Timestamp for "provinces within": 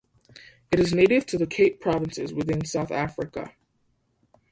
1.79-2.65